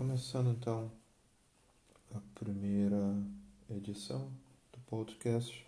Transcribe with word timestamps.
Começando 0.00 0.52
então 0.52 0.90
a 2.14 2.20
primeira 2.34 3.22
edição 3.68 4.32
do 4.72 4.78
podcast. 4.86 5.62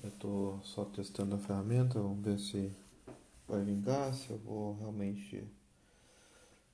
Eu 0.00 0.08
estou 0.08 0.60
só 0.62 0.84
testando 0.84 1.34
a 1.34 1.38
ferramenta, 1.38 2.00
vamos 2.00 2.24
ver 2.24 2.38
se 2.38 2.72
vai 3.48 3.60
vingar, 3.64 4.14
se 4.14 4.30
eu 4.30 4.38
vou 4.38 4.76
realmente 4.76 5.44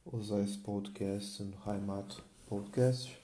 usar 0.04 0.40
esse 0.40 0.58
podcast 0.58 1.42
no 1.44 1.56
Raimato 1.56 2.22
Podcast. 2.46 3.18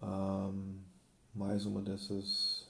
Um, 0.00 0.78
mais 1.34 1.66
uma 1.66 1.82
dessas 1.82 2.68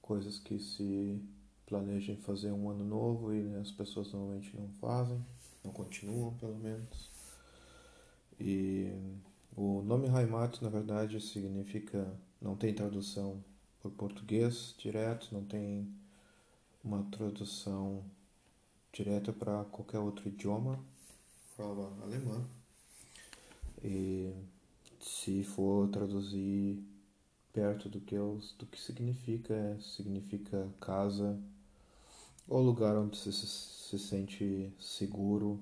coisas 0.00 0.38
que 0.38 0.60
se 0.60 1.20
planejam 1.66 2.16
fazer 2.18 2.52
um 2.52 2.70
ano 2.70 2.84
novo 2.84 3.34
e 3.34 3.52
as 3.56 3.72
pessoas 3.72 4.12
normalmente 4.12 4.56
não 4.56 4.68
fazem, 4.80 5.20
não 5.64 5.72
continuam 5.72 6.32
pelo 6.34 6.56
menos. 6.56 7.11
E 8.44 8.92
o 9.56 9.82
nome 9.82 10.08
Raimato, 10.08 10.64
na 10.64 10.68
verdade, 10.68 11.20
significa. 11.20 12.12
não 12.40 12.56
tem 12.56 12.74
tradução 12.74 13.42
por 13.80 13.92
português 13.92 14.74
direto, 14.76 15.28
não 15.32 15.44
tem 15.44 15.88
uma 16.82 17.04
tradução 17.04 18.02
direta 18.92 19.32
para 19.32 19.64
qualquer 19.66 20.00
outro 20.00 20.28
idioma, 20.28 20.84
fala 21.56 21.96
alemã. 22.02 22.44
E 23.80 24.34
se 24.98 25.44
for 25.44 25.88
traduzir 25.88 26.82
perto 27.52 27.88
do 27.88 28.00
que, 28.00 28.18
os, 28.18 28.54
do 28.54 28.66
que 28.66 28.80
significa, 28.80 29.78
significa 29.80 30.68
casa 30.80 31.38
ou 32.48 32.60
lugar 32.60 32.96
onde 32.96 33.16
se, 33.16 33.32
se 33.32 33.98
sente 34.00 34.72
seguro 34.80 35.60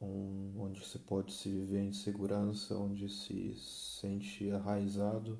onde 0.00 0.80
você 0.80 0.98
pode 0.98 1.32
se 1.32 1.48
viver 1.48 1.82
em 1.82 1.92
segurança, 1.92 2.76
onde 2.76 3.08
se 3.08 3.54
sente 3.56 4.50
arraizado. 4.50 5.38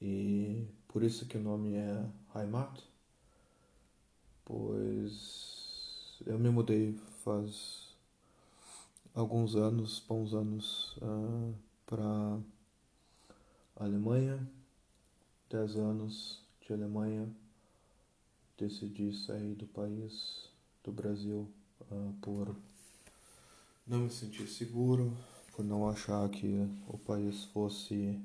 E 0.00 0.66
por 0.88 1.02
isso 1.02 1.26
que 1.26 1.36
o 1.36 1.42
nome 1.42 1.74
é 1.74 2.06
Raimato, 2.32 2.84
pois 4.44 6.20
eu 6.26 6.38
me 6.38 6.50
mudei 6.50 6.94
faz 7.24 7.94
alguns 9.14 9.56
anos, 9.56 9.98
bons 10.06 10.34
anos, 10.34 10.96
uh, 10.98 11.54
para 11.86 12.38
Alemanha, 13.76 14.46
dez 15.48 15.76
anos 15.76 16.42
de 16.60 16.72
Alemanha, 16.72 17.28
decidi 18.58 19.12
sair 19.12 19.54
do 19.54 19.66
país, 19.66 20.50
do 20.84 20.92
Brasil 20.92 21.48
uh, 21.90 22.12
por 22.20 22.54
não 23.86 24.00
me 24.00 24.10
sentir 24.10 24.48
seguro, 24.48 25.16
por 25.52 25.64
não 25.64 25.88
achar 25.88 26.28
que 26.28 26.68
o 26.88 26.98
país 26.98 27.44
fosse 27.44 28.20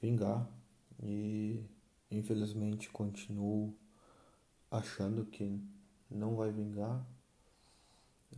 vingar 0.00 0.48
e 1.02 1.62
infelizmente 2.10 2.88
continuo 2.90 3.74
achando 4.70 5.24
que 5.24 5.60
não 6.10 6.36
vai 6.36 6.50
vingar. 6.50 7.04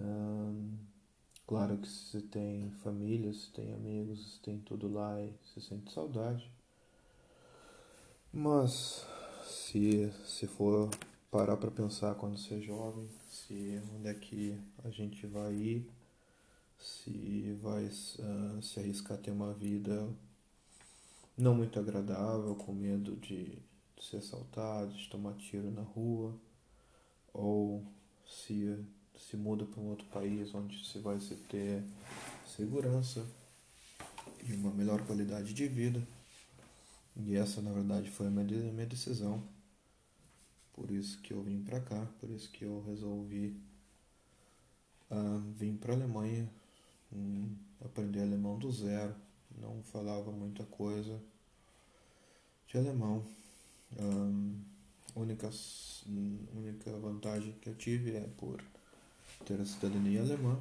Um, 0.01 0.77
claro 1.47 1.77
que 1.77 1.89
se 1.89 2.23
tem 2.23 2.71
família, 2.83 3.33
se 3.33 3.51
tem 3.51 3.73
amigos, 3.75 4.35
se 4.35 4.41
tem 4.41 4.59
tudo 4.59 4.89
lá 4.89 5.21
e 5.21 5.33
se 5.53 5.61
sente 5.61 5.93
saudade. 5.93 6.51
Mas 8.33 9.07
se, 9.45 10.11
se 10.25 10.47
for 10.47 10.89
parar 11.33 11.57
para 11.57 11.71
pensar 11.71 12.15
quando 12.15 12.39
ser 12.39 12.61
jovem, 12.61 13.09
se 13.31 13.81
onde 13.97 14.09
é 14.09 14.15
que 14.15 14.55
a 14.85 14.91
gente 14.91 15.27
vai 15.27 15.55
ir, 15.55 15.91
se 16.79 17.59
vai 17.63 17.87
uh, 17.87 18.63
se 18.63 18.79
arriscar 18.79 19.17
a 19.17 19.21
ter 19.21 19.31
uma 19.31 19.55
vida 19.55 20.07
não 21.37 21.55
muito 21.55 21.81
agradável, 21.81 22.55
com 22.55 22.75
medo 22.75 23.17
de, 23.17 23.59
ser 23.99 24.19
assaltado, 24.19 24.93
de 24.93 25.09
tomar 25.09 25.33
tiro 25.37 25.71
na 25.71 25.81
rua, 25.81 26.39
ou 27.33 27.83
se 28.27 28.79
se 29.17 29.37
muda 29.37 29.65
para 29.65 29.81
um 29.81 29.89
outro 29.89 30.07
país 30.09 30.55
onde 30.55 30.85
se 30.85 30.99
vai 30.99 31.19
se 31.21 31.37
ter 31.37 31.83
segurança 32.45 33.25
e 34.47 34.53
uma 34.53 34.71
melhor 34.71 35.01
qualidade 35.07 35.55
de 35.55 35.67
vida. 35.69 36.07
E 37.17 37.37
essa, 37.37 37.63
na 37.63 37.73
verdade, 37.73 38.11
foi 38.11 38.27
a 38.27 38.31
minha 38.31 38.87
decisão. 38.87 39.43
Por 40.73 40.91
isso 40.91 41.21
que 41.21 41.33
eu 41.33 41.43
vim 41.43 41.63
para 41.63 41.81
cá, 41.81 42.07
por 42.19 42.31
isso 42.31 42.51
que 42.51 42.65
eu 42.65 42.83
resolvi 42.87 43.57
uh, 45.11 45.41
vir 45.57 45.75
para 45.75 45.93
a 45.93 45.97
Alemanha, 45.97 46.49
um, 47.13 47.55
aprender 47.85 48.23
alemão 48.23 48.59
do 48.59 48.73
zero. 48.73 49.15
Não 49.61 49.83
falava 49.83 50.33
muita 50.33 50.65
coisa 50.65 51.21
de 52.67 52.79
alemão. 52.79 53.23
Um, 53.99 54.59
única, 55.15 55.51
única 56.55 56.99
vantagem 56.99 57.53
que 57.61 57.69
eu 57.69 57.75
tive 57.75 58.17
é 58.17 58.27
por 58.39 58.63
ter 59.45 59.61
a 59.61 59.67
cidadania 59.67 60.23
alemã. 60.23 60.59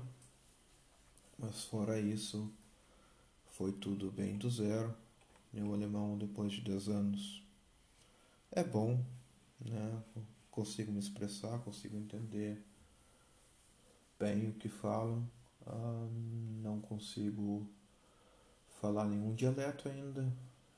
Mas 1.40 1.64
fora 1.64 2.00
isso, 2.00 2.52
foi 3.52 3.72
tudo 3.72 4.12
bem 4.12 4.38
do 4.38 4.50
zero. 4.50 4.94
Meu 5.54 5.74
alemão, 5.74 6.18
depois 6.18 6.52
de 6.52 6.62
10 6.62 6.88
anos, 6.90 7.44
é 8.52 8.64
bom, 8.64 9.04
né? 9.66 10.04
Consigo 10.50 10.92
me 10.92 11.00
expressar, 11.00 11.60
consigo 11.60 11.98
entender 11.98 12.62
bem 14.20 14.50
o 14.50 14.54
que 14.54 14.70
falam. 14.70 15.28
Ah, 15.66 16.08
não 16.62 16.82
consigo 16.82 17.68
falar 18.82 19.06
nenhum 19.06 19.34
dialeto 19.34 19.88
ainda, 19.88 20.32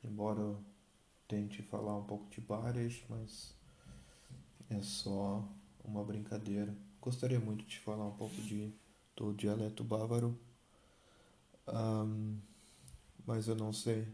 embora 0.04 0.40
eu 0.40 0.64
tente 1.28 1.62
falar 1.64 1.98
um 1.98 2.04
pouco 2.04 2.30
de 2.30 2.42
Barish, 2.42 3.04
mas 3.10 3.56
é 4.70 4.82
só 4.82 5.48
uma 5.84 6.04
brincadeira. 6.04 6.76
Gostaria 7.02 7.40
muito 7.40 7.66
de 7.66 7.80
falar 7.80 8.06
um 8.06 8.16
pouco 8.16 8.36
de, 8.36 8.74
do 9.16 9.34
dialeto 9.34 9.84
bávaro, 9.84 10.38
um, 11.68 12.38
mas 13.26 13.48
eu 13.48 13.56
não 13.56 13.74
sei. 13.74 14.08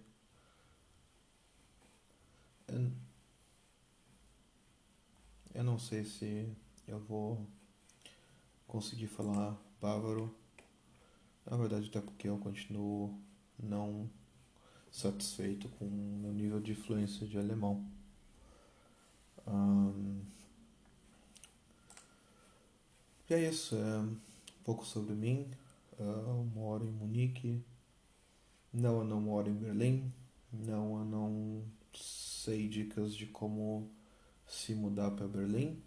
Eu 5.59 5.63
não 5.65 5.77
sei 5.77 6.05
se 6.05 6.47
eu 6.87 6.97
vou 6.97 7.45
conseguir 8.65 9.07
falar 9.07 9.57
bávaro. 9.81 10.33
Na 11.45 11.57
verdade, 11.57 11.89
até 11.89 11.99
porque 11.99 12.29
eu 12.29 12.37
continuo 12.37 13.13
não 13.61 14.09
satisfeito 14.89 15.67
com 15.67 15.83
o 15.83 16.19
meu 16.21 16.31
nível 16.31 16.61
de 16.61 16.73
fluência 16.73 17.27
de 17.27 17.37
alemão. 17.37 17.85
Um, 19.45 20.21
e 23.29 23.33
é 23.33 23.49
isso, 23.49 23.75
é 23.75 23.99
um 23.99 24.15
pouco 24.63 24.85
sobre 24.85 25.13
mim. 25.13 25.45
Eu 25.99 26.49
moro 26.55 26.85
em 26.85 26.91
Munique. 26.91 27.61
Não, 28.71 28.99
eu 28.99 29.03
não 29.03 29.19
moro 29.19 29.49
em 29.49 29.55
Berlim. 29.55 30.09
Não, 30.53 30.99
eu 30.99 31.03
não 31.03 31.63
sei 31.93 32.69
dicas 32.69 33.13
de 33.13 33.25
como 33.25 33.91
se 34.49 34.73
mudar 34.73 35.11
para 35.11 35.27
Berlim. 35.27 35.81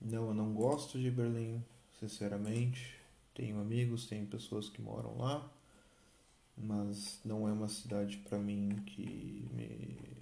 Não, 0.00 0.28
eu 0.28 0.34
não 0.34 0.54
gosto 0.54 0.98
de 0.98 1.10
Berlim, 1.10 1.62
sinceramente. 1.98 2.96
Tenho 3.34 3.60
amigos, 3.60 4.06
tenho 4.06 4.26
pessoas 4.26 4.68
que 4.68 4.80
moram 4.80 5.18
lá, 5.18 5.50
mas 6.56 7.18
não 7.24 7.48
é 7.48 7.52
uma 7.52 7.68
cidade 7.68 8.18
para 8.18 8.38
mim 8.38 8.76
que 8.86 9.48
me 9.52 10.12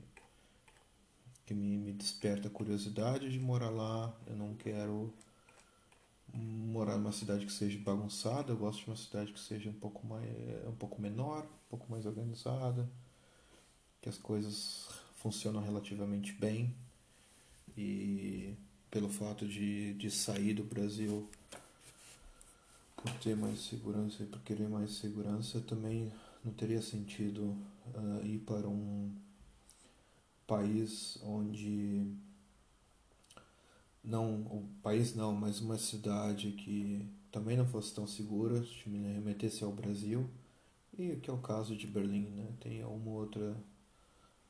que 1.45 1.55
me, 1.55 1.77
me 1.79 1.93
desperta 1.93 2.47
a 2.47 2.51
curiosidade 2.51 3.29
de 3.31 3.39
morar 3.39 3.71
lá. 3.71 4.15
Eu 4.27 4.37
não 4.37 4.55
quero 4.55 5.13
morar 6.33 6.97
numa 6.97 7.13
cidade 7.13 7.45
que 7.45 7.53
seja 7.53 7.79
bagunçada. 7.81 8.53
Eu 8.53 8.57
gosto 8.57 8.85
de 8.85 8.91
uma 8.91 8.97
cidade 8.97 9.33
que 9.33 9.41
seja 9.41 9.69
um 9.69 9.75
pouco 9.75 10.07
mais 10.07 10.29
um 10.69 10.75
pouco 10.77 11.03
menor, 11.03 11.45
um 11.45 11.69
pouco 11.71 11.91
mais 11.91 12.07
organizada, 12.07 12.89
que 14.01 14.09
as 14.09 14.17
coisas 14.17 14.89
funcionam 15.17 15.61
relativamente 15.63 16.33
bem 16.33 16.75
e 17.77 18.55
pelo 18.91 19.09
fato 19.09 19.47
de, 19.47 19.95
de 19.95 20.11
sair 20.11 20.55
do 20.55 20.65
Brasil 20.65 21.29
por 22.97 23.13
ter 23.15 23.37
mais 23.37 23.61
segurança 23.61 24.23
e 24.23 24.27
por 24.27 24.41
querer 24.43 24.69
mais 24.69 24.93
segurança, 24.93 25.61
também 25.61 26.13
não 26.45 26.53
teria 26.53 26.83
sentido 26.83 27.57
uh, 27.95 28.27
ir 28.27 28.39
para 28.41 28.69
um 28.69 29.11
país 30.47 31.19
onde 31.23 32.05
não 34.03 34.41
o 34.43 34.69
país 34.83 35.15
não, 35.15 35.33
mas 35.33 35.61
uma 35.61 35.79
cidade 35.79 36.53
que 36.53 37.07
também 37.31 37.57
não 37.57 37.67
fosse 37.67 37.95
tão 37.95 38.07
segura, 38.07 38.65
me 38.87 39.13
remetesse 39.15 39.63
ao 39.63 39.73
Brasil 39.73 40.29
e 40.99 41.17
que 41.17 41.31
é 41.31 41.33
o 41.33 41.39
caso 41.39 41.77
de 41.77 41.87
Berlim, 41.87 42.29
né? 42.31 42.49
Tem 42.61 42.85
uma 42.85 43.11
outra 43.11 43.57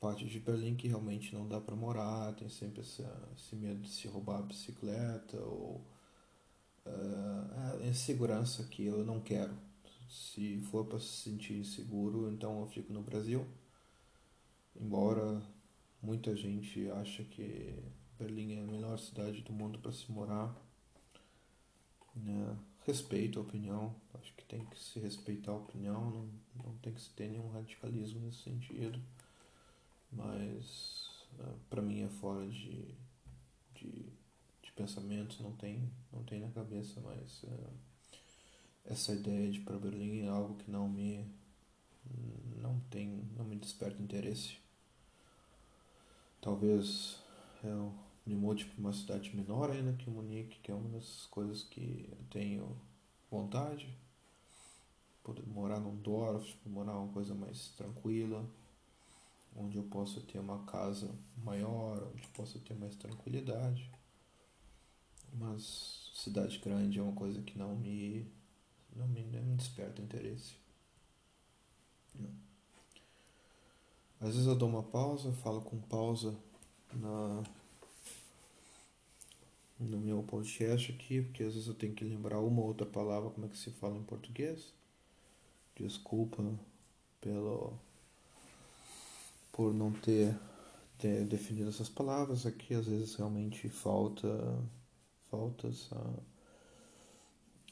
parte 0.01 0.25
de 0.25 0.41
Berlim 0.41 0.75
que 0.75 0.89
realmente 0.89 1.35
não 1.35 1.47
dá 1.47 1.61
para 1.61 1.77
morar, 1.77 2.35
tem 2.35 2.49
sempre 2.49 2.81
essa, 2.81 3.29
esse 3.37 3.55
medo 3.55 3.81
de 3.81 3.91
se 3.91 4.09
roubar 4.09 4.39
a 4.39 4.43
bicicleta 4.43 5.37
ou 5.37 5.85
uh, 6.87 7.87
insegurança 7.87 8.65
que 8.65 8.85
eu 8.85 9.05
não 9.05 9.21
quero. 9.21 9.55
Se 10.09 10.61
for 10.63 10.87
para 10.87 10.99
se 10.99 11.31
sentir 11.31 11.65
seguro, 11.65 12.33
então 12.33 12.61
eu 12.61 12.67
fico 12.67 12.93
no 12.93 13.03
Brasil. 13.03 13.47
Embora 14.75 15.43
muita 16.03 16.35
gente 16.35 16.91
acha 16.91 17.23
que 17.25 17.75
Berlim 18.19 18.55
é 18.55 18.61
a 18.61 18.67
melhor 18.67 18.99
cidade 18.99 19.43
do 19.43 19.53
mundo 19.53 19.79
para 19.79 19.93
se 19.93 20.11
morar, 20.11 20.55
né? 22.17 22.57
respeito 22.87 23.39
a 23.39 23.43
opinião, 23.43 23.95
acho 24.15 24.35
que 24.35 24.45
tem 24.45 24.65
que 24.67 24.79
se 24.79 24.99
respeitar 24.99 25.53
a 25.53 25.57
opinião, 25.57 26.11
não, 26.11 26.29
não 26.65 26.77
tem 26.79 26.93
que 26.93 27.01
se 27.01 27.11
ter 27.11 27.29
nenhum 27.29 27.51
radicalismo 27.51 28.21
nesse 28.21 28.43
sentido, 28.43 29.01
mas 30.13 31.27
uh, 31.39 31.59
para 31.69 31.83
mim 31.83 32.03
é 32.03 32.09
fora 32.09 32.47
de, 32.49 32.95
de, 33.75 34.13
de 34.63 34.73
pensamentos, 34.75 35.41
não 35.41 35.53
tem, 35.53 35.91
não 36.13 36.23
tem 36.25 36.41
na 36.41 36.51
cabeça, 36.51 37.01
mas 37.01 37.43
uh, 37.45 37.71
essa 38.85 39.13
ideia 39.13 39.51
de 39.51 39.59
ir 39.59 39.63
para 39.63 39.79
Berlim 39.79 40.23
é 40.23 40.29
algo 40.29 40.57
que 40.57 40.71
não 40.71 40.89
me 40.89 41.25
não 42.57 42.81
tem 42.91 43.25
não 43.37 43.45
me 43.45 43.57
desperta 43.57 44.03
interesse. 44.03 44.59
Talvez 46.41 47.23
eu 47.63 47.95
me 48.27 48.35
mude 48.35 48.65
para 48.65 48.81
uma 48.81 48.93
cidade 48.93 49.35
menor 49.37 49.71
ainda 49.71 49.93
que 49.93 50.11
Munique 50.11 50.59
que 50.61 50.73
é 50.73 50.75
uma 50.75 50.89
das 50.89 51.27
coisas 51.27 51.63
que 51.63 52.09
eu 52.11 52.19
tenho 52.31 52.77
vontade. 53.31 53.89
Poder 55.23 55.47
morar 55.47 55.79
num 55.79 55.97
Dorf 55.97 56.57
morar 56.67 56.97
uma 56.99 57.13
coisa 57.13 57.35
mais 57.35 57.69
tranquila 57.77 58.45
onde 59.57 59.77
eu 59.77 59.85
possa 59.85 60.21
ter 60.21 60.39
uma 60.39 60.65
casa 60.65 61.11
maior 61.45 62.11
onde 62.15 62.27
possa 62.29 62.59
ter 62.59 62.75
mais 62.75 62.95
tranquilidade 62.97 63.91
mas 65.33 66.11
cidade 66.15 66.59
grande 66.59 66.99
é 66.99 67.03
uma 67.03 67.15
coisa 67.15 67.41
que 67.43 67.59
não 67.59 67.77
me 67.77 68.27
não 68.95 69.07
me, 69.07 69.23
não 69.23 69.43
me 69.43 69.57
desperta 69.57 70.03
interesse. 70.03 70.55
Não. 72.15 72.31
Às 74.21 74.35
vezes 74.35 74.47
eu 74.47 74.57
dou 74.57 74.69
uma 74.69 74.83
pausa, 74.83 75.33
falo 75.33 75.63
com 75.63 75.79
pausa 75.81 76.37
na 76.93 77.43
no 79.79 79.99
meu 79.99 80.23
podcast 80.23 80.93
aqui, 80.93 81.23
porque 81.23 81.43
às 81.43 81.55
vezes 81.55 81.67
eu 81.67 81.75
tenho 81.75 81.95
que 81.95 82.05
lembrar 82.05 82.39
uma 82.41 82.61
ou 82.61 82.69
outra 82.69 82.85
palavra 82.85 83.31
como 83.31 83.47
é 83.47 83.49
que 83.49 83.57
se 83.57 83.71
fala 83.71 83.97
em 83.97 84.03
português. 84.03 84.75
Desculpa 85.75 86.45
pelo 87.19 87.73
por 89.61 89.75
não 89.75 89.93
ter, 89.93 90.35
ter 90.97 91.27
definido 91.27 91.69
essas 91.69 91.91
palavras 91.91 92.47
aqui, 92.47 92.73
às 92.73 92.87
vezes 92.87 93.15
realmente 93.15 93.69
falta 93.69 94.59
falta 95.31 95.69
essa 95.69 96.23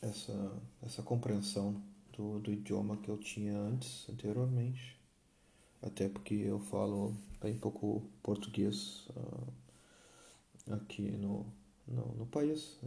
essa, 0.03 0.53
essa 0.83 1.03
compreensão 1.03 1.83
do, 2.15 2.41
do 2.41 2.53
idioma 2.53 2.99
que 2.99 3.09
eu 3.09 3.17
tinha 3.17 3.59
antes, 3.59 4.07
anteriormente. 4.11 5.01
Até 5.81 6.11
porque 6.11 6.35
eu 6.35 6.61
falo 6.61 7.17
bem 7.41 7.57
pouco 7.57 8.03
português 8.23 9.09
uh, 9.17 10.75
aqui 10.75 11.11
no, 11.13 11.47
no, 11.87 12.15
no, 12.17 12.27
país. 12.27 12.79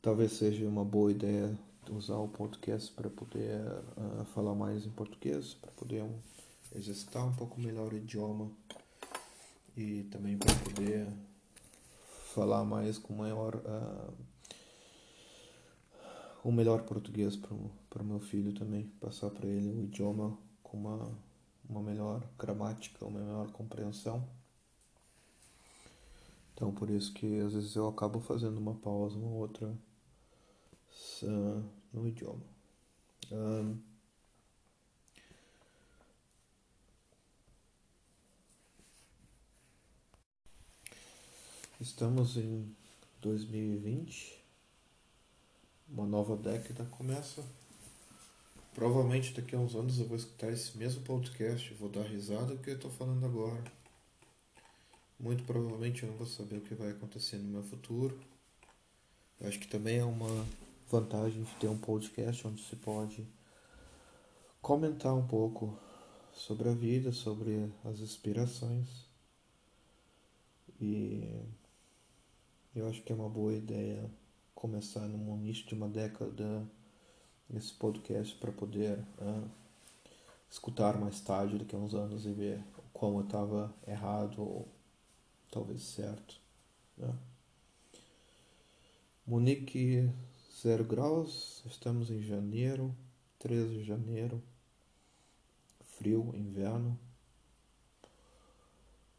Talvez 0.00 0.30
seja 0.34 0.64
uma 0.68 0.84
boa 0.84 1.10
ideia 1.10 1.58
usar 1.90 2.18
o 2.18 2.28
podcast 2.28 2.92
para 2.92 3.10
poder 3.10 3.60
uh, 3.96 4.24
falar 4.26 4.54
mais 4.54 4.86
em 4.86 4.90
português, 4.90 5.54
para 5.54 5.72
poder 5.72 6.04
um, 6.04 6.20
exercitar 6.74 7.26
um 7.26 7.32
pouco 7.32 7.60
melhor 7.60 7.92
o 7.92 7.96
idioma 7.96 8.50
e 9.76 10.04
também 10.04 10.36
para 10.36 10.54
poder 10.56 11.08
falar 12.34 12.64
mais 12.64 12.98
com 12.98 13.14
maior 13.14 13.56
uh, 13.56 14.12
o 16.42 16.50
melhor 16.50 16.82
português 16.82 17.36
para 17.36 18.02
o 18.02 18.04
meu 18.04 18.20
filho 18.20 18.52
também, 18.52 18.86
passar 19.00 19.30
para 19.30 19.46
ele 19.46 19.68
o 19.68 19.84
idioma 19.84 20.38
com 20.62 20.78
uma, 20.78 21.18
uma 21.68 21.82
melhor 21.82 22.26
gramática, 22.38 23.04
uma 23.04 23.20
melhor 23.20 23.50
compreensão. 23.50 24.26
Então, 26.54 26.72
por 26.72 26.90
isso 26.90 27.12
que 27.12 27.40
às 27.40 27.52
vezes 27.52 27.74
eu 27.74 27.88
acabo 27.88 28.20
fazendo 28.20 28.58
uma 28.58 28.74
pausa, 28.74 29.18
uma 29.18 29.30
outra 29.30 29.68
uh, 31.22 31.64
no 31.92 32.06
idioma. 32.06 32.42
Um, 33.32 33.78
estamos 41.80 42.36
em 42.36 42.76
2020 43.22 44.38
uma 45.88 46.06
nova 46.06 46.36
década 46.36 46.84
começa. 46.84 47.42
Provavelmente 48.74 49.32
daqui 49.32 49.56
a 49.56 49.58
uns 49.58 49.74
anos 49.74 49.98
eu 49.98 50.06
vou 50.06 50.16
escutar 50.16 50.52
esse 50.52 50.76
mesmo 50.76 51.02
podcast, 51.02 51.72
vou 51.74 51.88
dar 51.88 52.02
risada 52.02 52.54
do 52.54 52.62
que 52.62 52.70
eu 52.70 52.76
estou 52.76 52.90
falando 52.90 53.24
agora. 53.24 53.64
Muito 55.18 55.42
provavelmente 55.44 56.02
eu 56.02 56.10
não 56.10 56.16
vou 56.16 56.26
saber 56.26 56.58
o 56.58 56.60
que 56.60 56.74
vai 56.74 56.90
acontecer 56.90 57.38
no 57.38 57.48
meu 57.48 57.62
futuro. 57.62 58.20
Eu 59.40 59.48
acho 59.48 59.58
que 59.58 59.66
também 59.66 59.98
é 59.98 60.04
uma 60.04 60.46
vantagem 60.88 61.42
de 61.42 61.54
ter 61.54 61.68
um 61.68 61.78
podcast 61.78 62.46
onde 62.46 62.62
se 62.62 62.76
pode 62.76 63.26
comentar 64.60 65.14
um 65.14 65.26
pouco 65.26 65.76
sobre 66.32 66.68
a 66.68 66.72
vida, 66.72 67.10
sobre 67.10 67.72
as 67.84 68.00
inspirações. 68.00 68.86
E 70.80 71.42
eu 72.74 72.88
acho 72.88 73.02
que 73.02 73.12
é 73.12 73.14
uma 73.14 73.28
boa 73.28 73.52
ideia 73.52 74.08
começar 74.54 75.06
no 75.08 75.36
início 75.36 75.66
de 75.66 75.74
uma 75.74 75.88
década 75.88 76.64
esse 77.52 77.72
podcast 77.74 78.36
para 78.36 78.52
poder 78.52 78.98
uh, 79.18 79.50
escutar 80.48 80.98
mais 80.98 81.20
tarde, 81.20 81.58
daqui 81.58 81.74
a 81.74 81.78
uns 81.78 81.94
anos, 81.94 82.24
e 82.26 82.32
ver 82.32 82.62
como 82.92 83.20
eu 83.20 83.24
estava 83.24 83.74
errado 83.86 84.40
ou 84.40 84.68
talvez 85.50 85.82
certo. 85.82 86.40
Né? 86.96 87.12
Munique 89.26 90.08
0 90.62 90.84
graus, 90.84 91.64
estamos 91.66 92.10
em 92.10 92.22
janeiro, 92.22 92.94
13 93.40 93.78
de 93.78 93.84
janeiro, 93.84 94.40
frio, 95.82 96.32
inverno. 96.36 96.96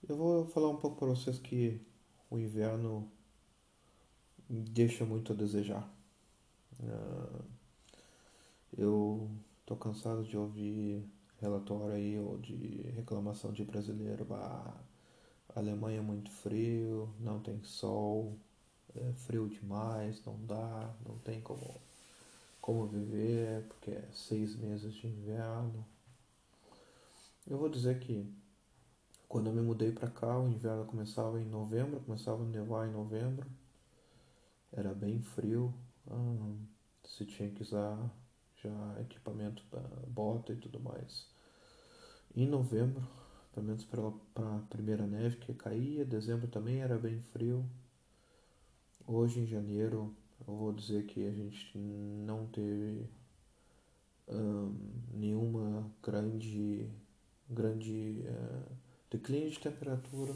Eu 0.07 0.15
vou 0.15 0.45
falar 0.45 0.69
um 0.69 0.77
pouco 0.77 0.97
para 0.97 1.09
vocês 1.09 1.37
que 1.37 1.81
o 2.29 2.37
inverno 2.37 3.11
deixa 4.51 5.05
muito 5.05 5.31
a 5.31 5.35
desejar. 5.35 5.89
Uh, 6.79 7.43
eu 8.77 9.29
tô 9.65 9.75
cansado 9.75 10.23
de 10.23 10.37
ouvir 10.37 11.05
relatório 11.39 11.95
aí 11.95 12.19
ou 12.19 12.37
de 12.37 12.81
reclamação 12.95 13.53
de 13.53 13.63
brasileiro. 13.63 14.27
Ah, 14.31 14.73
a 15.55 15.59
Alemanha 15.59 15.99
é 15.99 16.01
muito 16.01 16.29
frio, 16.31 17.13
não 17.19 17.39
tem 17.39 17.63
sol, 17.63 18.37
é 18.95 19.13
frio 19.13 19.47
demais, 19.47 20.23
não 20.25 20.37
dá, 20.45 20.93
não 21.05 21.17
tem 21.19 21.41
como, 21.41 21.79
como 22.59 22.87
viver, 22.87 23.63
porque 23.67 23.91
é 23.91 24.07
seis 24.13 24.55
meses 24.55 24.93
de 24.93 25.07
inverno. 25.07 25.85
Eu 27.47 27.57
vou 27.57 27.69
dizer 27.69 27.99
que 27.99 28.25
quando 29.27 29.47
eu 29.47 29.53
me 29.53 29.61
mudei 29.61 29.91
para 29.91 30.09
cá, 30.09 30.37
o 30.37 30.47
inverno 30.47 30.85
começava 30.85 31.39
em 31.39 31.45
novembro, 31.45 32.01
começava 32.01 32.43
a 32.43 32.45
nevar 32.45 32.87
em 32.87 32.91
novembro 32.91 33.47
era 34.71 34.93
bem 34.93 35.21
frio, 35.21 35.73
ah, 36.09 36.55
se 37.03 37.25
tinha 37.25 37.49
que 37.49 37.61
usar 37.61 37.97
já 38.63 39.01
equipamento 39.01 39.63
bota 40.07 40.53
e 40.53 40.55
tudo 40.55 40.79
mais. 40.79 41.27
Em 42.35 42.47
novembro, 42.47 43.05
pelo 43.53 43.65
menos 43.65 43.83
para 43.83 44.07
a 44.35 44.59
primeira 44.69 45.05
neve 45.05 45.37
que 45.37 45.53
caía, 45.53 46.05
dezembro 46.05 46.47
também 46.47 46.81
era 46.81 46.97
bem 46.97 47.21
frio. 47.33 47.65
Hoje 49.05 49.41
em 49.41 49.45
janeiro, 49.47 50.15
eu 50.47 50.55
vou 50.55 50.71
dizer 50.71 51.05
que 51.05 51.27
a 51.27 51.31
gente 51.31 51.77
não 51.77 52.47
teve 52.47 53.09
um, 54.27 54.75
nenhuma 55.13 55.91
grande, 56.01 56.89
grande 57.49 58.23
uh, 58.25 58.71
declínio 59.09 59.49
de 59.49 59.59
temperatura 59.59 60.33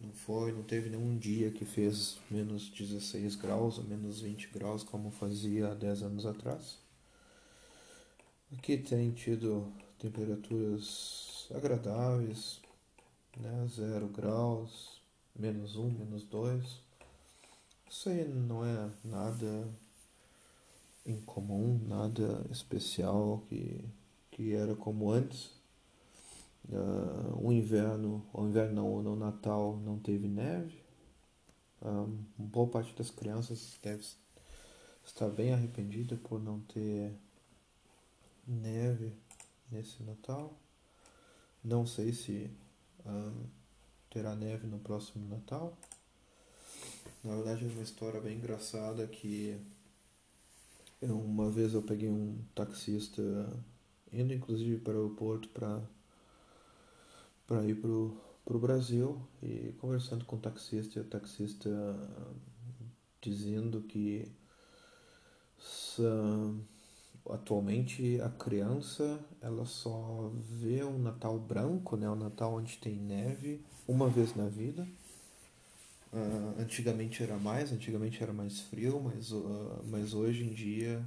não 0.00 0.12
foi, 0.12 0.52
não 0.52 0.62
teve 0.62 0.88
nenhum 0.90 1.16
dia 1.18 1.50
que 1.50 1.64
fez 1.64 2.18
menos 2.30 2.70
16 2.70 3.34
graus 3.34 3.78
ou 3.78 3.84
menos 3.84 4.20
20 4.20 4.48
graus 4.48 4.82
como 4.84 5.10
fazia 5.10 5.72
há 5.72 5.74
10 5.74 6.02
anos 6.02 6.26
atrás. 6.26 6.78
Aqui 8.52 8.78
tem 8.78 9.10
tido 9.10 9.72
temperaturas 9.98 11.48
agradáveis, 11.54 12.60
né? 13.36 13.66
0 13.68 14.08
graus, 14.08 15.02
menos 15.36 15.76
1, 15.76 15.90
menos 15.90 16.24
2. 16.24 16.80
Isso 17.90 18.08
aí 18.08 18.26
não 18.26 18.64
é 18.64 18.90
nada 19.02 19.68
incomum, 21.04 21.80
nada 21.86 22.46
especial 22.50 23.42
que, 23.48 23.84
que 24.30 24.54
era 24.54 24.74
como 24.74 25.10
antes. 25.10 25.57
Uh, 26.70 27.46
o 27.46 27.52
inverno, 27.52 28.26
o 28.32 28.46
inverno 28.46 28.74
não, 28.74 29.02
no 29.02 29.16
Natal 29.16 29.76
não 29.78 29.98
teve 29.98 30.28
neve. 30.28 30.82
Um, 31.80 32.18
boa 32.36 32.66
parte 32.68 32.94
das 32.94 33.10
crianças 33.10 33.78
deve 33.82 34.04
está 35.04 35.26
bem 35.28 35.52
arrependida 35.54 36.16
por 36.16 36.42
não 36.42 36.60
ter 36.60 37.12
neve 38.46 39.12
nesse 39.70 40.02
Natal. 40.02 40.52
Não 41.64 41.86
sei 41.86 42.12
se 42.12 42.50
uh, 43.00 43.46
terá 44.10 44.34
neve 44.34 44.66
no 44.66 44.78
próximo 44.78 45.26
Natal. 45.28 45.76
Na 47.24 47.34
verdade 47.34 47.64
é 47.64 47.68
uma 47.68 47.82
história 47.82 48.20
bem 48.20 48.36
engraçada 48.36 49.06
que 49.06 49.58
eu, 51.00 51.18
uma 51.18 51.50
vez 51.50 51.74
eu 51.74 51.82
peguei 51.82 52.10
um 52.10 52.38
taxista 52.54 53.22
indo 54.12 54.32
inclusive 54.32 54.80
para 54.80 54.94
o 54.94 54.96
aeroporto 54.96 55.48
para 55.48 55.82
para 57.48 57.66
ir 57.66 57.74
pro 57.80 58.16
pro 58.48 58.58
Brasil 58.58 59.20
e 59.42 59.74
conversando 59.78 60.24
com 60.24 60.36
o 60.36 60.38
taxista 60.38 60.98
e 60.98 61.02
o 61.02 61.04
taxista 61.04 61.68
dizendo 63.20 63.82
que 63.82 64.26
atualmente 67.28 68.18
a 68.22 68.30
criança 68.30 69.20
ela 69.42 69.66
só 69.66 70.32
vê 70.34 70.82
o 70.82 70.98
Natal 70.98 71.38
branco, 71.38 71.94
né, 71.94 72.08
o 72.08 72.14
Natal 72.14 72.54
onde 72.54 72.78
tem 72.78 72.94
neve, 72.94 73.60
uma 73.86 74.08
vez 74.08 74.34
na 74.34 74.48
vida. 74.48 74.88
Uh, 76.10 76.62
antigamente 76.62 77.22
era 77.22 77.36
mais, 77.36 77.70
antigamente 77.70 78.22
era 78.22 78.32
mais 78.32 78.60
frio, 78.60 78.98
mas, 78.98 79.30
uh, 79.30 79.84
mas 79.90 80.14
hoje 80.14 80.42
em 80.42 80.54
dia 80.54 81.04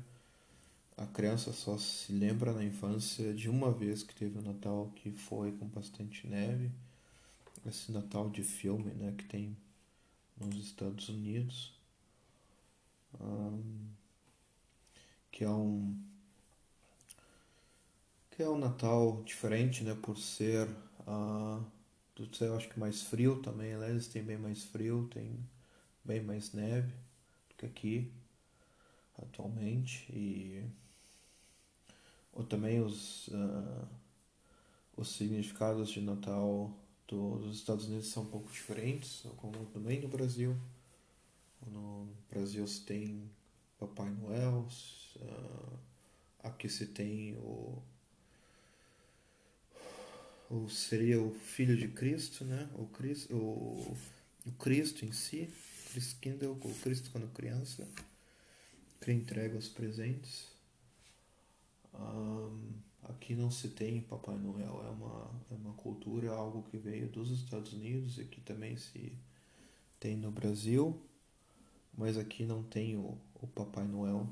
a 1.02 1.08
criança 1.08 1.52
só 1.52 1.78
se 1.80 2.14
lembra 2.14 2.54
na 2.54 2.64
infância 2.64 3.34
de 3.34 3.50
uma 3.50 3.72
vez 3.72 4.04
que 4.04 4.14
teve 4.14 4.38
o 4.38 4.42
um 4.42 4.46
Natal 4.46 4.92
que 4.96 5.12
foi 5.12 5.52
com 5.54 5.68
bastante 5.68 6.28
neve. 6.28 6.72
Esse 7.66 7.92
Natal 7.92 8.30
de 8.30 8.44
filme 8.44 8.92
né, 8.94 9.14
que 9.18 9.24
tem 9.26 9.58
nos 10.38 10.56
Estados 10.58 11.10
Unidos. 11.10 11.74
Um, 13.20 13.90
que 15.32 15.44
é 15.44 15.50
um 15.50 15.98
que 18.30 18.44
é 18.44 18.50
um 18.50 18.58
Natal 18.58 19.24
diferente, 19.24 19.84
né, 19.84 19.96
por 20.02 20.18
ser 20.18 20.68
uh, 21.08 21.66
do 22.16 22.34
céu 22.36 22.56
acho 22.56 22.70
que 22.70 22.80
mais 22.80 23.02
frio 23.02 23.42
também, 23.42 23.76
lá 23.76 23.90
eles 23.90 24.08
têm 24.08 24.24
bem 24.24 24.38
mais 24.38 24.64
frio, 24.64 25.10
tem 25.12 25.38
bem 26.04 26.22
mais 26.22 26.54
neve 26.54 26.94
do 27.50 27.56
que 27.58 27.66
aqui 27.66 28.12
atualmente 29.18 30.12
e 30.12 30.64
ou 32.34 32.44
também 32.44 32.82
os 32.82 33.28
uh, 33.30 33.88
os 34.96 35.10
significados 35.10 35.90
de 35.90 36.02
Natal 36.02 36.72
dos 37.08 37.58
Estados 37.58 37.88
Unidos 37.88 38.08
são 38.08 38.24
um 38.24 38.28
pouco 38.28 38.50
diferentes, 38.52 39.26
como 39.38 39.66
também 39.68 40.00
no 40.00 40.08
Brasil. 40.08 40.56
No 41.68 42.08
Brasil 42.30 42.66
se 42.68 42.82
tem 42.82 43.30
Papai 43.78 44.10
Noel, 44.10 44.68
uh, 45.18 45.80
aqui 46.44 46.70
se 46.70 46.86
tem 46.88 47.36
o, 47.38 47.82
o 50.50 50.70
seria 50.70 51.22
o 51.22 51.34
Filho 51.34 51.76
de 51.76 51.88
Cristo, 51.90 52.46
né? 52.46 52.70
O 52.76 52.86
Cristo, 52.86 53.36
o, 53.36 53.98
o 54.46 54.52
Cristo 54.54 55.04
em 55.04 55.12
si, 55.12 55.50
Cristo 55.92 56.20
Kindle, 56.22 56.58
o 56.64 56.76
Cristo 56.76 57.10
quando 57.12 57.28
criança, 57.34 57.88
que 59.02 59.12
entrega 59.12 59.58
os 59.58 59.68
presentes. 59.68 60.51
Um, 61.94 62.72
aqui 63.04 63.36
não 63.36 63.52
se 63.52 63.70
tem 63.70 64.02
Papai 64.02 64.38
Noel, 64.38 64.84
é 64.86 64.90
uma, 64.90 65.32
é 65.52 65.54
uma 65.54 65.74
cultura, 65.74 66.32
algo 66.32 66.64
que 66.70 66.78
veio 66.78 67.10
dos 67.10 67.30
Estados 67.32 67.74
Unidos 67.74 68.18
e 68.18 68.26
que 68.26 68.42
também 68.42 68.78
se 68.78 69.14
tem 70.00 70.16
no 70.16 70.32
Brasil, 70.32 71.00
mas 71.98 72.18
aqui 72.18 72.46
não 72.46 72.64
tem 72.64 72.98
o, 72.98 73.18
o 73.36 73.48
Papai 73.48 73.86
Noel. 73.86 74.28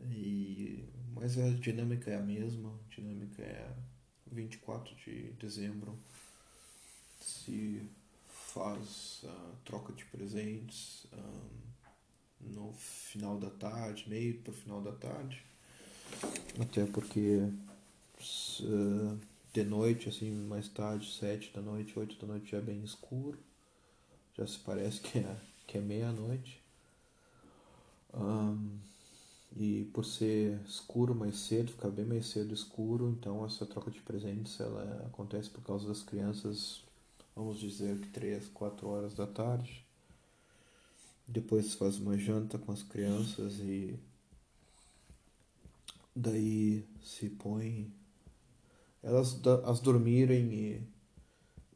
E, 0.00 0.84
mas 1.14 1.38
a 1.38 1.50
dinâmica 1.50 2.10
é 2.10 2.16
a 2.16 2.22
mesma, 2.22 2.70
a 2.70 2.94
dinâmica 2.94 3.42
é 3.42 3.74
24 4.30 4.94
de 4.96 5.32
dezembro 5.32 5.98
se 7.20 7.82
faz 8.28 9.22
a 9.24 9.54
troca 9.64 9.92
de 9.92 10.04
presentes 10.04 11.06
um, 11.12 12.52
no 12.52 12.72
final 12.74 13.38
da 13.38 13.50
tarde, 13.50 14.08
meio 14.08 14.38
para 14.40 14.50
o 14.50 14.54
final 14.54 14.82
da 14.82 14.92
tarde 14.92 15.42
até 16.60 16.86
porque 16.86 17.48
uh, 18.60 19.18
de 19.52 19.64
noite, 19.64 20.08
assim, 20.08 20.30
mais 20.30 20.68
tarde, 20.68 21.12
sete 21.12 21.52
da 21.54 21.62
noite, 21.62 21.96
oito 21.98 22.16
da 22.16 22.26
noite 22.26 22.50
já 22.50 22.58
é 22.58 22.60
bem 22.60 22.82
escuro. 22.82 23.38
Já 24.36 24.46
se 24.46 24.58
parece 24.58 25.00
que 25.00 25.18
é, 25.18 25.36
que 25.66 25.78
é 25.78 25.80
meia-noite. 25.80 26.60
Um, 28.12 28.78
e 29.56 29.84
por 29.92 30.04
ser 30.04 30.60
escuro 30.66 31.14
mais 31.14 31.36
cedo, 31.36 31.70
ficar 31.70 31.90
bem 31.90 32.04
mais 32.04 32.26
cedo 32.26 32.52
escuro, 32.52 33.08
então 33.10 33.44
essa 33.44 33.64
troca 33.64 33.90
de 33.90 34.00
presentes 34.00 34.58
ela 34.58 35.06
acontece 35.06 35.48
por 35.48 35.62
causa 35.62 35.86
das 35.86 36.02
crianças, 36.02 36.82
vamos 37.36 37.60
dizer 37.60 37.96
que 38.00 38.08
três, 38.08 38.48
quatro 38.48 38.88
horas 38.88 39.14
da 39.14 39.26
tarde. 39.26 39.84
Depois 41.26 41.66
se 41.66 41.76
faz 41.76 41.96
uma 41.98 42.18
janta 42.18 42.58
com 42.58 42.72
as 42.72 42.82
crianças 42.82 43.60
e 43.60 43.96
Daí 46.14 46.86
se 47.02 47.28
põe 47.28 47.92
elas 49.04 49.38
as 49.66 49.80
dormirem 49.80 50.52
e, 50.54 50.82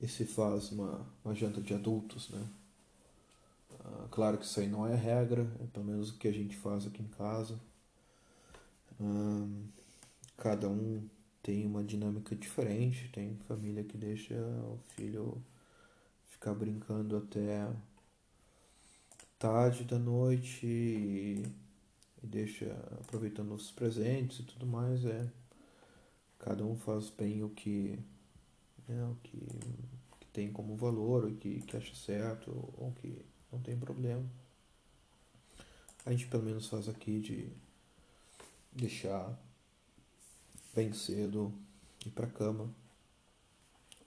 e 0.01 0.09
se 0.09 0.25
faz 0.25 0.73
uma, 0.73 1.07
uma 1.23 1.35
janta 1.35 1.61
de 1.61 1.75
adultos, 1.75 2.31
né? 2.31 2.49
Ah, 3.81 4.09
claro 4.11 4.39
que 4.39 4.47
isso 4.47 4.59
aí 4.61 4.67
não 4.67 4.87
é 4.87 4.95
regra, 4.95 5.47
é 5.61 5.67
pelo 5.67 5.85
menos 5.85 6.11
o 6.11 6.19
que 6.19 6.27
a 6.27 6.33
gente 6.33 6.57
faz 6.57 6.87
aqui 6.87 7.03
em 7.03 7.09
casa. 7.09 7.61
cada 10.37 10.69
um 10.69 11.07
tem 11.43 11.67
uma 11.67 11.85
dinâmica 11.85 12.35
diferente, 12.35 13.11
tem 13.13 13.37
família 13.47 13.85
que 13.85 13.97
deixa 13.97 14.35
o 14.35 14.79
filho 14.95 15.43
ficar 16.29 16.55
brincando 16.55 17.17
até 17.17 17.71
tarde 19.39 19.85
da 19.85 19.99
noite 19.99 20.67
e 20.67 21.47
e 22.23 22.27
deixa 22.27 22.73
aproveitando 23.01 23.55
os 23.55 23.71
presentes 23.71 24.41
e 24.41 24.43
tudo 24.43 24.67
mais, 24.67 25.05
é 25.05 25.31
cada 26.39 26.65
um 26.65 26.77
faz 26.77 27.11
bem 27.11 27.43
o 27.43 27.51
que, 27.51 27.99
né, 28.89 29.05
o 29.07 29.17
que, 29.23 29.39
que 30.21 30.27
tem 30.33 30.53
como 30.53 30.77
valor, 30.77 31.25
o 31.25 31.35
que, 31.37 31.61
que 31.63 31.77
acha 31.77 31.95
certo 31.95 32.51
ou 32.77 32.93
que 33.01 33.25
não 33.53 33.61
tem 33.61 33.79
problema. 33.79 34.25
A 36.05 36.11
gente 36.11 36.27
pelo 36.27 36.43
menos 36.43 36.67
faz 36.67 36.89
aqui 36.89 37.21
de 37.21 37.49
deixar 38.73 39.39
bem 40.75 40.93
cedo 40.93 41.53
ir 42.07 42.11
pra 42.11 42.27
cama 42.27 42.73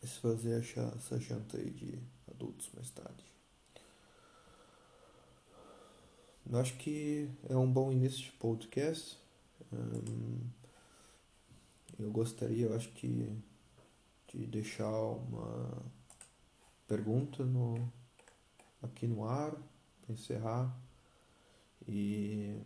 e 0.02 0.08
se 0.08 0.20
fazer 0.20 0.60
essa 0.60 1.20
janta 1.20 1.58
aí 1.58 1.70
de 1.70 2.00
adultos 2.30 2.70
mais 2.74 2.90
tarde. 2.90 3.24
Eu 6.50 6.60
acho 6.60 6.76
que 6.78 7.30
é 7.50 7.56
um 7.56 7.72
bom 7.72 7.92
início 7.92 8.24
de 8.24 8.32
podcast. 8.34 9.18
eu 12.00 12.12
gostaria, 12.12 12.66
eu 12.66 12.76
acho 12.76 12.90
que, 12.90 13.32
de 14.34 14.46
deixar 14.48 14.90
uma 14.90 15.84
pergunta 16.88 17.44
no, 17.44 17.92
aqui 18.82 19.08
no 19.08 19.26
ar 19.26 19.52
para 19.52 20.14
encerrar. 20.14 20.78
E 21.88 22.60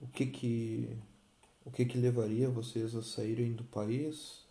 o 0.00 0.06
que 0.08 0.26
que 0.26 0.98
o 1.64 1.70
que 1.70 1.84
que 1.84 1.98
levaria 1.98 2.48
vocês 2.48 2.94
a 2.94 3.02
saírem 3.02 3.52
do 3.52 3.64
país? 3.64 4.48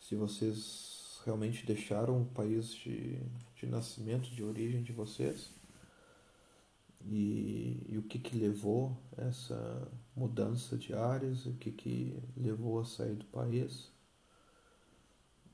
se 0.00 0.14
vocês 0.14 0.93
realmente 1.24 1.66
deixaram 1.66 2.22
o 2.22 2.26
país 2.26 2.74
de, 2.74 3.18
de 3.56 3.66
nascimento, 3.66 4.30
de 4.30 4.42
origem 4.42 4.82
de 4.82 4.92
vocês? 4.92 5.50
E, 7.06 7.86
e 7.88 7.98
o 7.98 8.02
que, 8.02 8.18
que 8.18 8.36
levou 8.36 8.96
essa 9.16 9.88
mudança 10.16 10.76
de 10.76 10.94
áreas? 10.94 11.46
O 11.46 11.52
que, 11.54 11.70
que 11.70 12.18
levou 12.36 12.80
a 12.80 12.84
sair 12.84 13.14
do 13.14 13.24
país? 13.26 13.90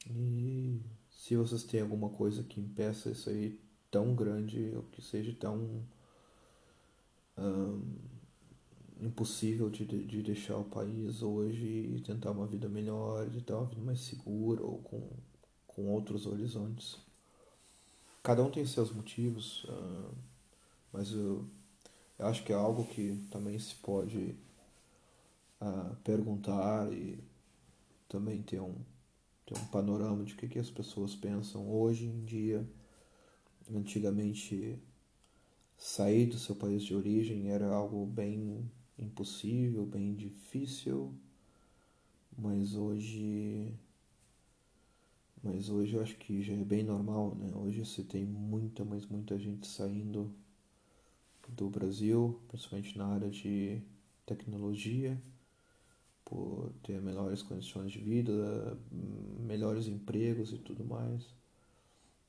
E 0.08 0.80
se 1.10 1.36
vocês 1.36 1.64
têm 1.64 1.80
alguma 1.80 2.08
coisa 2.08 2.42
que 2.42 2.60
impeça 2.60 3.10
isso 3.10 3.28
aí 3.28 3.60
tão 3.90 4.14
grande 4.14 4.72
ou 4.76 4.82
que 4.84 5.02
seja 5.02 5.34
tão 5.34 5.84
impossível 9.00 9.70
de, 9.70 9.84
de 9.84 10.22
deixar 10.22 10.56
o 10.58 10.64
país 10.64 11.22
hoje 11.22 11.64
e 11.66 12.00
tentar 12.00 12.32
uma 12.32 12.46
vida 12.46 12.68
melhor, 12.68 13.28
de 13.28 13.40
ter 13.40 13.54
uma 13.54 13.64
vida 13.64 13.80
mais 13.80 14.00
segura 14.00 14.62
ou 14.62 14.78
com 14.78 15.08
com 15.80 15.88
outros 15.88 16.26
horizontes. 16.26 16.98
Cada 18.22 18.42
um 18.42 18.50
tem 18.50 18.66
seus 18.66 18.92
motivos, 18.92 19.64
uh, 19.64 20.14
mas 20.92 21.10
eu, 21.12 21.46
acho 22.18 22.44
que 22.44 22.52
é 22.52 22.54
algo 22.54 22.84
que 22.84 23.24
também 23.30 23.58
se 23.58 23.74
pode 23.76 24.36
uh, 25.58 25.96
perguntar 26.04 26.92
e 26.92 27.18
também 28.06 28.42
ter 28.42 28.60
um, 28.60 28.74
ter 29.46 29.58
um 29.58 29.66
panorama 29.68 30.22
de 30.22 30.34
o 30.34 30.36
que 30.36 30.58
as 30.58 30.70
pessoas 30.70 31.14
pensam 31.14 31.72
hoje 31.72 32.04
em 32.04 32.24
dia. 32.26 32.68
Antigamente 33.74 34.78
sair 35.78 36.26
do 36.26 36.38
seu 36.38 36.54
país 36.54 36.82
de 36.82 36.94
origem 36.94 37.50
era 37.50 37.68
algo 37.68 38.04
bem 38.04 38.70
impossível, 38.98 39.86
bem 39.86 40.14
difícil, 40.14 41.14
mas 42.36 42.74
hoje 42.74 43.72
mas 45.42 45.68
hoje 45.68 45.94
eu 45.94 46.02
acho 46.02 46.16
que 46.16 46.42
já 46.42 46.52
é 46.52 46.64
bem 46.64 46.82
normal, 46.82 47.34
né? 47.34 47.50
Hoje 47.54 47.84
você 47.84 48.02
tem 48.02 48.24
muita, 48.24 48.84
mas 48.84 49.06
muita 49.06 49.38
gente 49.38 49.66
saindo 49.66 50.32
do 51.48 51.68
Brasil, 51.68 52.40
principalmente 52.48 52.96
na 52.96 53.06
área 53.06 53.30
de 53.30 53.82
tecnologia, 54.26 55.20
por 56.24 56.72
ter 56.82 57.00
melhores 57.00 57.42
condições 57.42 57.90
de 57.92 57.98
vida, 57.98 58.78
melhores 59.40 59.86
empregos 59.88 60.52
e 60.52 60.58
tudo 60.58 60.84
mais. 60.84 61.26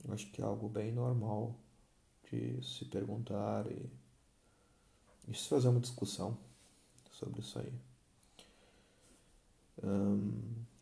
Eu 0.04 0.14
acho 0.14 0.32
que 0.32 0.42
é 0.42 0.46
algo 0.46 0.68
bem 0.68 0.92
normal 0.92 1.56
de 2.32 2.64
se 2.64 2.86
perguntar 2.86 3.70
e, 3.72 3.90
e 5.28 5.36
se 5.36 5.48
fazer 5.48 5.68
uma 5.68 5.80
discussão 5.80 6.38
sobre 7.12 7.42
isso 7.42 7.60
aí. 7.60 7.74
Um, 9.84 10.32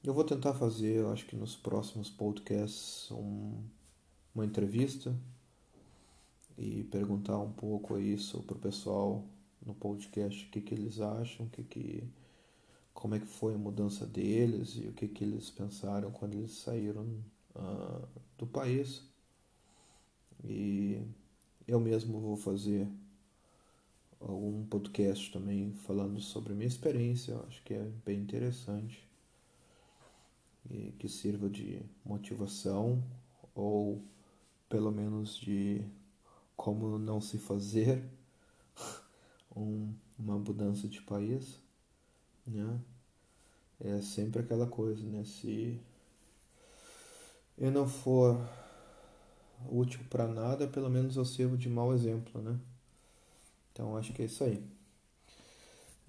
eu 0.03 0.13
vou 0.13 0.23
tentar 0.23 0.53
fazer, 0.53 1.05
acho 1.07 1.25
que 1.25 1.35
nos 1.35 1.55
próximos 1.55 2.09
podcasts, 2.09 3.11
um, 3.11 3.61
uma 4.33 4.45
entrevista 4.45 5.13
e 6.57 6.83
perguntar 6.85 7.37
um 7.39 7.51
pouco 7.51 7.99
isso 7.99 8.41
para 8.43 8.55
o 8.55 8.59
pessoal 8.59 9.25
no 9.65 9.73
podcast, 9.73 10.45
o 10.45 10.49
que, 10.49 10.61
que 10.61 10.73
eles 10.73 11.01
acham, 11.01 11.45
o 11.45 11.49
que, 11.49 11.63
que, 11.63 12.03
como 12.93 13.15
é 13.15 13.19
que 13.19 13.25
foi 13.25 13.55
a 13.55 13.57
mudança 13.57 14.05
deles 14.05 14.77
e 14.77 14.87
o 14.87 14.93
que, 14.93 15.07
que 15.07 15.23
eles 15.23 15.49
pensaram 15.49 16.11
quando 16.11 16.35
eles 16.35 16.51
saíram 16.51 17.05
uh, 17.55 18.07
do 18.37 18.47
país. 18.47 19.03
E 20.45 21.01
eu 21.67 21.79
mesmo 21.79 22.19
vou 22.21 22.37
fazer 22.37 22.87
algum 24.21 24.65
podcast 24.65 25.29
também 25.31 25.73
falando 25.73 26.21
sobre 26.21 26.53
minha 26.53 26.67
experiência, 26.67 27.37
acho 27.47 27.61
que 27.63 27.73
é 27.73 27.83
bem 28.05 28.19
interessante 28.19 29.08
que 30.99 31.07
sirva 31.07 31.49
de 31.49 31.81
motivação 32.05 33.03
ou 33.55 34.01
pelo 34.67 34.91
menos 34.91 35.35
de 35.37 35.83
como 36.55 36.99
não 36.99 37.19
se 37.19 37.37
fazer 37.37 38.03
um, 39.55 39.93
uma 40.17 40.37
mudança 40.37 40.87
de 40.87 41.01
país, 41.01 41.59
né? 42.45 42.79
É 43.79 44.01
sempre 44.01 44.41
aquela 44.41 44.67
coisa, 44.67 45.01
né? 45.07 45.23
Se 45.23 45.79
eu 47.57 47.71
não 47.71 47.87
for 47.87 48.37
útil 49.69 50.01
para 50.09 50.27
nada, 50.27 50.67
pelo 50.67 50.89
menos 50.89 51.15
eu 51.15 51.25
sirvo 51.25 51.57
de 51.57 51.69
mau 51.69 51.93
exemplo, 51.93 52.41
né? 52.41 52.59
Então 53.71 53.95
acho 53.97 54.13
que 54.13 54.21
é 54.21 54.25
isso 54.25 54.43
aí. 54.43 54.78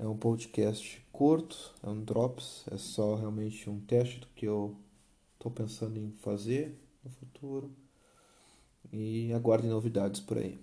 É 0.03 0.09
um 0.09 0.17
podcast 0.17 0.99
curto, 1.13 1.75
é 1.83 1.89
um 1.91 2.03
drops, 2.03 2.65
é 2.71 2.79
só 2.79 3.17
realmente 3.17 3.69
um 3.69 3.79
teste 3.79 4.21
do 4.21 4.29
que 4.29 4.47
eu 4.47 4.75
estou 5.35 5.53
pensando 5.53 5.99
em 5.99 6.11
fazer 6.11 6.75
no 7.05 7.11
futuro. 7.11 7.71
E 8.91 9.31
aguardem 9.35 9.69
novidades 9.69 10.19
por 10.19 10.39
aí. 10.39 10.59